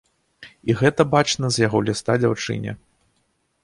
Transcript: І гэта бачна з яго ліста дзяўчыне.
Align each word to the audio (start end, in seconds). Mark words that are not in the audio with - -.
І 0.69 0.77
гэта 0.79 1.01
бачна 1.13 1.45
з 1.53 1.57
яго 1.67 1.85
ліста 1.93 2.19
дзяўчыне. 2.25 2.71